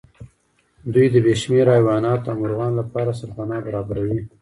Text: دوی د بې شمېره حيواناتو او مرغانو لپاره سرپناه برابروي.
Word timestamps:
دوی 0.93 1.05
د 1.13 1.15
بې 1.25 1.33
شمېره 1.41 1.71
حيواناتو 1.77 2.27
او 2.31 2.37
مرغانو 2.41 2.79
لپاره 2.81 3.17
سرپناه 3.19 3.63
برابروي. 3.67 4.19